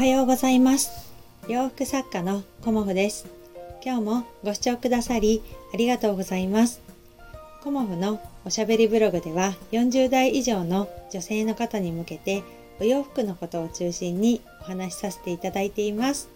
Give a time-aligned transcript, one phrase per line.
[0.00, 1.12] はようございます。
[1.46, 3.26] 洋服作家のコモフです。
[3.84, 5.42] 今日もご視聴くださり
[5.74, 6.80] ありがとうございます。
[7.62, 12.42] コモフのおしゃべりブログでは40代以上の女性の方に向けて
[12.80, 16.30] お洋服のことを中心にお話しさせていただいています。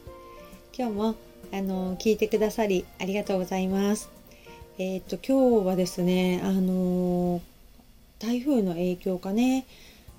[0.76, 1.14] 今日も
[1.50, 4.10] あの聞いてくださりありがとうございます。
[4.76, 7.40] えっ、と今日はですねあの
[8.18, 9.64] 台風の影響かね。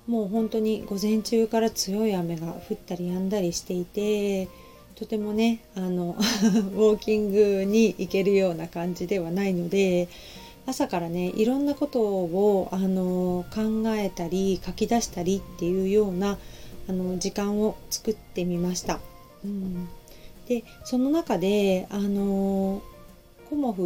[0.06, 4.48] もう本当に午前中から強い雨が降ったり止んだりしていて
[4.94, 10.08] とてもねあの ウォーキングに行けるような感じではないので
[10.64, 16.38] 朝からねいろんなことをあの考えたり書き出したりっていうような
[16.88, 19.00] あの時間を作ってみました。
[19.44, 19.88] うん、
[20.48, 22.82] でその中であの
[23.48, 23.82] コモフ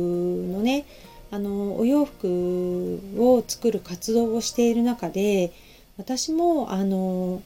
[0.52, 0.86] のね
[1.30, 5.52] あのお洋服を作る活動をしている中で
[6.00, 7.42] 私もあの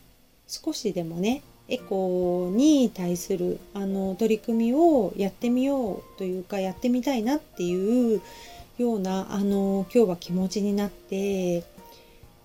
[0.47, 8.23] 少しでもねエコに対するあの取り組みをやってみようというかやってみたいなっていう
[8.79, 11.65] ようなあの今日は気持ちになって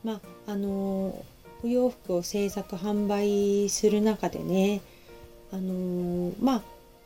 [0.04, 1.24] まああの
[1.64, 4.82] お洋服を制作販売する中でね
[5.54, 6.62] あのまあ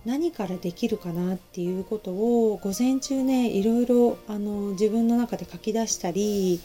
[0.06, 6.62] 何からできるかなっていうことを午前中ねいろいろあの自分の中で書き出したり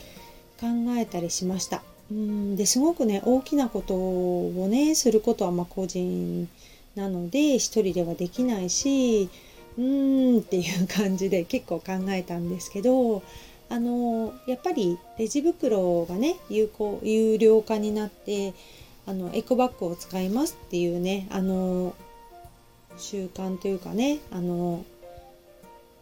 [0.61, 1.83] 考えたりしました。
[2.11, 6.49] うんですごくね大きなことをねすることはま個人
[6.95, 9.29] なので一人ではできないし
[9.77, 13.23] うーんっていう感じで結構考えたんですけど
[13.71, 18.55] あのやっぱりレジ袋がね有効有料化になって
[19.07, 21.95] あのエコバッグを使いますっていうねあの
[22.97, 24.85] 習慣というかねあの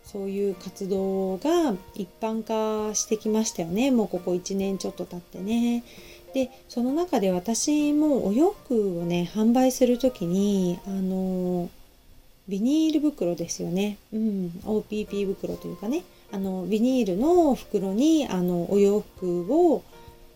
[0.07, 3.91] そういう活動が一般化してきましたよね。
[3.91, 5.83] もうここ1年ちょっと経ってね。
[6.33, 11.69] でその中で私もお洋服をね販売する時にあの
[12.47, 16.05] ビニール袋ですよね、うん、OPP 袋というかね。
[16.33, 19.83] あのビニールの袋にあのお洋服を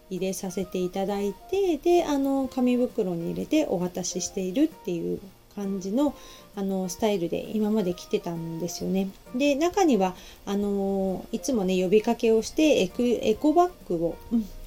[0.09, 5.21] 入れさせていただいてであの紙袋に入れてお渡ししているっていう
[5.55, 6.15] 感じの
[6.57, 9.09] あのスタイルで今まで来てたんですよね。
[9.35, 10.15] で中には
[10.47, 14.17] あのいつもね呼びかけをしてエクエコバッグを、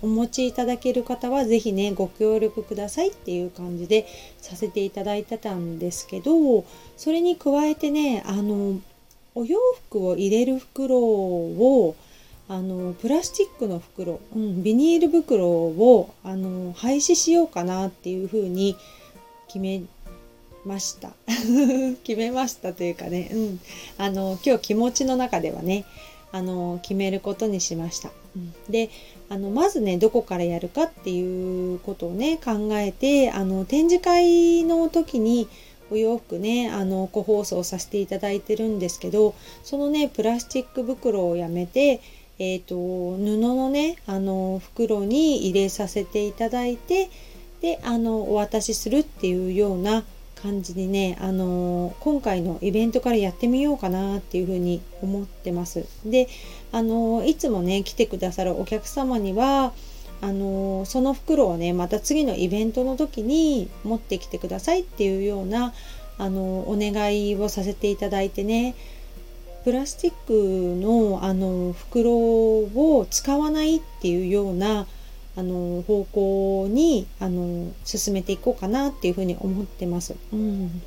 [0.02, 4.08] お持ちいただける方は是非ねご協力くださいっていう感じで
[4.40, 6.66] させていただいてたんですけど
[6.98, 8.80] それに加えてねあの
[9.36, 11.96] お洋服を入れる袋を
[12.50, 18.76] あのプラスチックの袋、うん、ビニール袋をあの廃止しようかなっていうふうに
[19.48, 19.82] 決め
[20.66, 21.12] ました。
[22.04, 23.60] 決めましたというかね、うん、
[23.98, 25.86] あの今日気持ちの中ではね
[26.32, 28.12] あの決めることにしました。
[28.36, 28.90] うん、で
[29.30, 35.48] あのまずねどこからやるかっていうことをね考えてあの展示会の時に
[35.92, 42.02] お洋服ねあの個包装させていただいてるんですけどそのねプラスチック袋をやめて
[42.40, 47.10] えー、と布のねあの袋に入れさせていただいて
[47.62, 50.04] であのお渡しするっていうような
[50.44, 55.86] 感じにね、あのー、今回のイベントからやってみようかなっていうふうに思ってます。
[56.06, 56.28] で、
[56.74, 59.72] あのー、いつもね来てくださるお客様には
[60.20, 65.74] あのー、その袋をねまた次のイベントの時に持ってきてくださいっていうような
[66.18, 68.76] あのお願いをさせていただいてね
[69.64, 74.88] プラスチックのあの袋を使わないっていうような
[75.36, 80.16] あの方向にあの進めていこうかなっていうふうに思ってます。
[80.32, 80.82] うん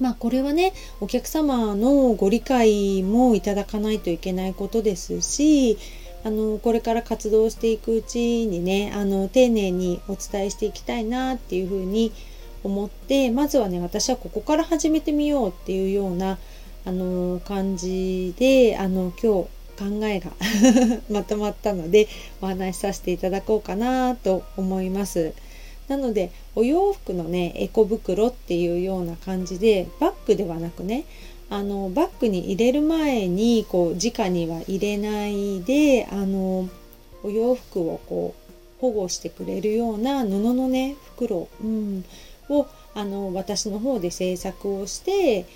[0.00, 5.78] まあこれはねお客様のご理解もいただかないといけないことですし
[6.24, 12.12] あのこれから活動していくうちにねあの丁寧にお伝えしていきたいなっていうふうに
[12.64, 16.38] 思ってまずはね私はここから始めてみようっていうような
[16.84, 20.32] あの感じであの今日考えが
[21.10, 22.08] まとまったので
[22.40, 25.32] お話しさせていただこうかなと思います。
[25.88, 31.04] なのでお洋服のねエコ袋っていうような感じでバッグではなくね
[31.50, 36.68] あのバッグに入れる前にこう直には入れないであの
[37.22, 42.04] お洋服をこう保護してくれるような布のね袋、うん、
[42.48, 45.46] をあの私の方で制作をして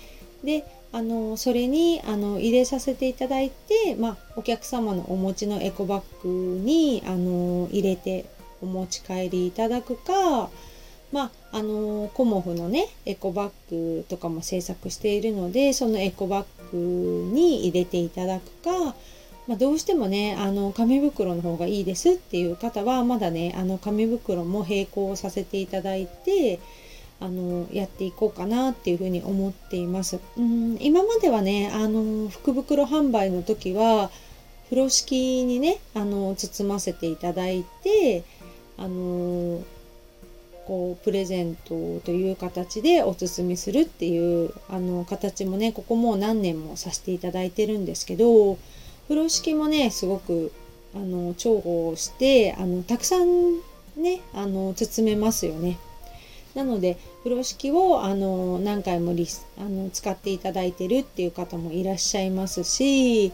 [0.43, 8.25] であのそれにあの入れさせていただいて、まあ、お客様のお持ちのエコバッグにあの入れて
[8.61, 10.49] お持ち帰りいただくか、
[11.11, 18.95] まあ、あのコモフのねエコバッグとかも制作しているのでそのエコバッグに入れていただくか、
[19.47, 26.59] まあ、どうしてもねあの紙袋の方がいいですっていう方はまだねあの紙袋も並行させていただいて
[27.19, 30.19] あのやっていこうかなっていうふうに思っています。
[30.37, 34.11] うん今まではねあの福袋販売の時は
[34.65, 38.23] 風呂敷にねあの包ませていただいて
[38.77, 39.61] あの
[40.67, 48.57] こうプレゼントという形でお包みするっていうあの形もねここもう何年もさせていただいてるんですけど
[49.07, 50.51] 風呂敷もねすごく
[50.93, 53.53] あの重宝してあのたくさん
[53.95, 55.79] ねあの包めますよね。
[56.57, 63.31] なので風呂敷をあの何回もリスあの使っていただいてるっていう方もいらっしゃいますし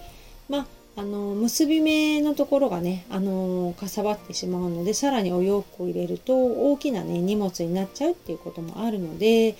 [0.49, 0.65] まあ
[0.97, 9.55] あの結び目のところがねあのかさばってしまうのでさらにお洋服を入れると大きなね荷物になっちゃうっていうこともあるので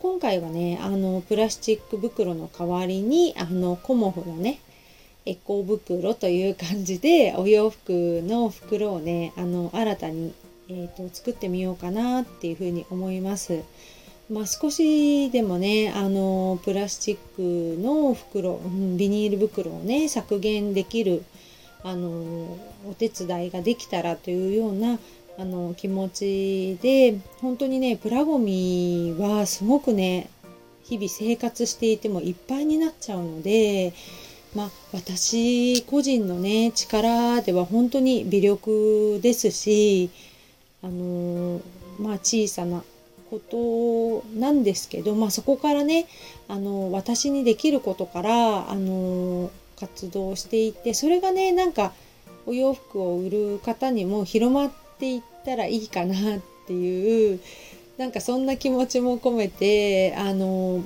[0.00, 4.58] 今回はねあのプラスチック袋の代わりにあのコモフのね
[5.26, 10.32] エコ袋という感じでお洋服の袋をねあの新たに、
[10.74, 13.62] えーと作ってみようかなっていうふうに思います。
[14.30, 18.60] まあ、少しでもねあのプラスチックの袋、
[18.96, 21.22] ビニール袋をね削減できる
[21.84, 22.08] あの
[22.88, 24.98] お手伝いができたらというような
[25.38, 30.30] あの気持ちで本当にねプラゴミはすごくね
[30.84, 33.92] 日々生活していてもいっぱいになっちゃうので、
[34.54, 40.10] まあ、私個人のね力では本当に微力ですし
[40.82, 41.60] あの
[41.98, 42.82] まあ小さな
[43.30, 46.06] ことなんですけど、まあ、そこからね
[46.48, 49.50] あの私にできることからあの
[49.80, 51.92] 活動していってそれがねなんか
[52.46, 57.40] お洋服を売る方にも広まっていったらいいかなっていう
[57.96, 60.84] なんかそんな気持ちも込めてあの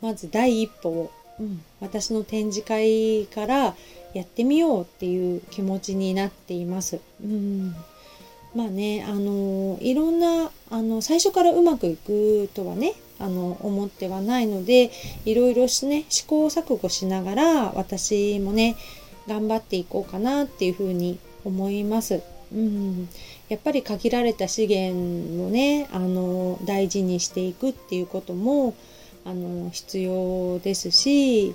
[0.00, 1.10] まず第一歩を、
[1.40, 3.74] うん、私の展示会から
[4.14, 7.00] やってみようっていう気持ちになっています。
[7.22, 7.74] うん
[8.58, 14.90] まあねあのいろんなあの最初からうまくいくとはねあの思ってはないので
[15.24, 18.74] いろいろしね試行錯誤しながら私もね
[19.28, 22.20] 頑張っていこうかなっていうふうに思います。
[22.52, 23.08] うん、
[23.48, 28.74] やっぱり限られた資源をねあの大事にしていくっていうことも
[29.24, 31.54] あの必要ですし、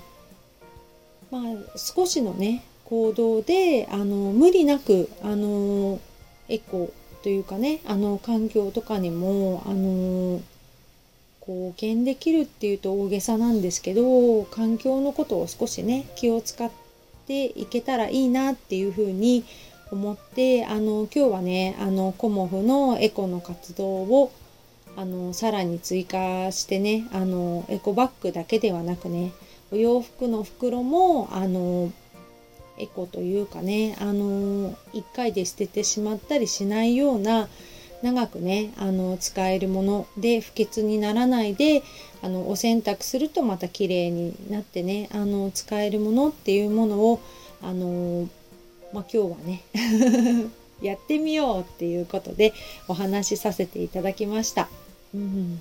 [1.30, 1.42] まあ、
[1.76, 6.00] 少しのね行動であの無理なくあの
[6.48, 6.92] エコ
[7.22, 10.40] というかねあの環境とかにもあの
[11.46, 16.70] 貢献できるっていうと大げさなんですけど環境のことを少しね気を使っ
[17.26, 19.44] ていけたらいいなっていうふうに
[19.90, 24.32] 思ってあの今日はねあのコモフのエコの活動を
[24.96, 29.32] あのさらに追加してねあのエコバッグだけではなくね
[29.70, 31.92] お洋服の袋もあの
[32.78, 37.48] エコというかね、あの1回で捨ててしまったりしないような
[38.02, 41.82] 長くねあの使えるもので不潔にならないで
[42.22, 47.20] あのお洗濯するとまた綺麗になってねあの使えるものっていうものを
[47.62, 48.28] あの、
[48.92, 49.62] まあ、今日はね
[50.82, 52.52] やってみようっていうことで
[52.88, 54.68] お話しさせていただきました。
[55.14, 55.60] うん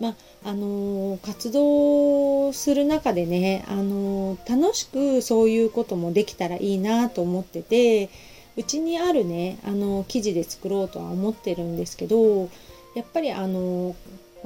[0.00, 0.14] ま
[0.44, 8.10] あの活動する中でね、あの楽しくそういうこともできたらいいなと思ってて
[8.56, 12.48] うちにあるねあの生地で作ろうとは思ってるんですけど
[12.94, 13.94] やっぱりあの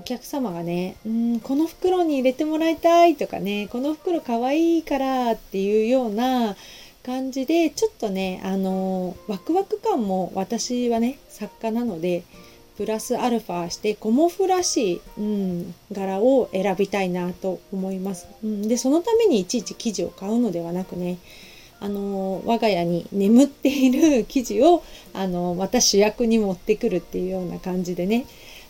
[0.01, 6.57] お客様がね、うん、この袋に入れてもらいたいとかね、この袋かわいいからっていうような
[7.05, 12.23] 感じで、ちょっとね、あの、ワクワク感も私はね、作家なので、
[12.77, 18.27] プラスアルファしてコモフらしい、うん、柄を選びたいなと思います。
[18.43, 21.19] うん、でそのためにいちいち生地を買うのではなくね
[21.81, 24.83] あの我が家に眠っている生地を
[25.15, 28.27] あのまた主役に持ってくるっていうような感じでね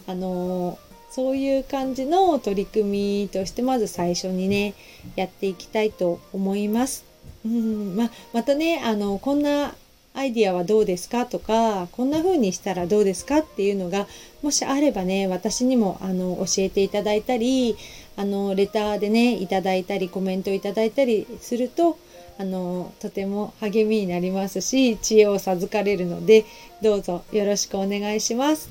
[0.07, 0.79] あの
[1.11, 4.75] そういう感じの取り組みとしてまず最初にね
[5.17, 7.05] やっていきたいと思います。
[7.45, 9.75] うんままたねあのこんな
[10.13, 11.25] アイディアはどうですか？
[11.25, 13.39] とかこんな風にしたらどうですか？
[13.39, 14.07] っていうのが
[14.43, 17.77] もしあればね私にもあの教えていただいたり
[18.17, 21.97] あのレターでねいただいたりコメントいただいたりすると
[22.39, 26.45] あのとても励みになりますし知恵を授かれるので
[26.83, 28.69] どうぞよろしくお願いします。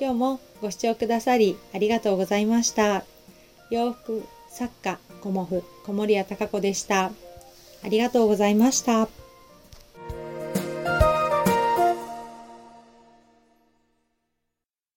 [0.00, 3.04] 今日もご視聴くださりありがとうございました。
[3.70, 7.12] 洋服作家コモフ小森屋隆子でした。
[7.84, 9.08] ありがとうございました。